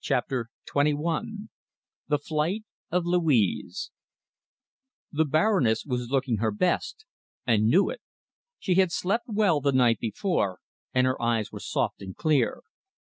[0.00, 1.48] CHAPTER XXI
[2.06, 3.90] THE FLIGHT OF LOUISE
[5.10, 7.04] The Baroness was looking her best,
[7.44, 8.00] and knew it.
[8.60, 10.60] She had slept well the night before,
[10.94, 12.62] and her eyes were soft and clear.